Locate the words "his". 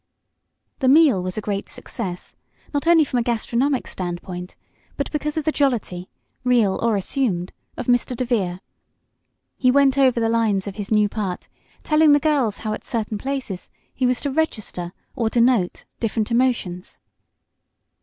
10.77-10.89